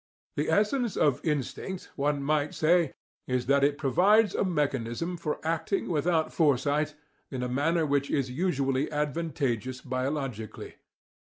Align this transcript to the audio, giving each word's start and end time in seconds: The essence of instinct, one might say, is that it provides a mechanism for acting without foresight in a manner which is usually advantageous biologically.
The 0.35 0.49
essence 0.49 0.97
of 0.97 1.23
instinct, 1.23 1.91
one 1.95 2.23
might 2.23 2.55
say, 2.55 2.95
is 3.27 3.45
that 3.45 3.63
it 3.63 3.77
provides 3.77 4.33
a 4.33 4.43
mechanism 4.43 5.15
for 5.15 5.37
acting 5.45 5.89
without 5.89 6.33
foresight 6.33 6.95
in 7.29 7.43
a 7.43 7.47
manner 7.47 7.85
which 7.85 8.09
is 8.09 8.31
usually 8.31 8.91
advantageous 8.91 9.79
biologically. 9.81 10.77